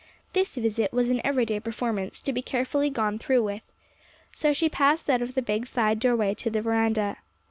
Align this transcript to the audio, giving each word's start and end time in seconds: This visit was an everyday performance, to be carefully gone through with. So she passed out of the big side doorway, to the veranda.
This 0.33 0.55
visit 0.55 0.91
was 0.91 1.11
an 1.11 1.21
everyday 1.23 1.59
performance, 1.59 2.19
to 2.21 2.33
be 2.33 2.41
carefully 2.41 2.89
gone 2.89 3.19
through 3.19 3.43
with. 3.43 3.61
So 4.33 4.51
she 4.51 4.67
passed 4.67 5.07
out 5.11 5.21
of 5.21 5.35
the 5.35 5.43
big 5.43 5.67
side 5.67 5.99
doorway, 5.99 6.33
to 6.33 6.49
the 6.49 6.63
veranda. 6.63 7.17